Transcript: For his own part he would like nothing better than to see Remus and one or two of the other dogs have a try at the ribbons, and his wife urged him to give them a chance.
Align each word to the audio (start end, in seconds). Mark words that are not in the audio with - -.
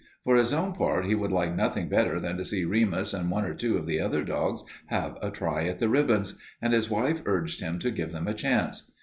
For 0.23 0.35
his 0.35 0.51
own 0.51 0.73
part 0.73 1.05
he 1.05 1.13
would 1.13 1.31
like 1.31 1.55
nothing 1.55 1.87
better 1.87 2.19
than 2.19 2.35
to 2.37 2.43
see 2.43 2.65
Remus 2.65 3.13
and 3.13 3.29
one 3.29 3.45
or 3.45 3.53
two 3.53 3.77
of 3.77 3.85
the 3.85 3.99
other 4.01 4.23
dogs 4.23 4.63
have 4.87 5.15
a 5.21 5.29
try 5.29 5.67
at 5.67 5.77
the 5.77 5.89
ribbons, 5.89 6.39
and 6.59 6.73
his 6.73 6.89
wife 6.89 7.21
urged 7.27 7.61
him 7.61 7.77
to 7.77 7.91
give 7.91 8.11
them 8.11 8.27
a 8.27 8.33
chance. 8.33 8.91